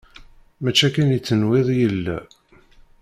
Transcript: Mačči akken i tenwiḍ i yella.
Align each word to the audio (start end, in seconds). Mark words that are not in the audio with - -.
Mačči 0.61 0.83
akken 0.87 1.15
i 1.17 1.19
tenwiḍ 1.21 1.67
i 1.71 1.77
yella. 1.79 2.19